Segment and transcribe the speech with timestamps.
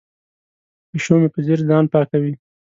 [0.89, 2.33] پیشو مې په ځیر ځان پاکوي.